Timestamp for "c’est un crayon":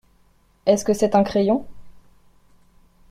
0.95-1.63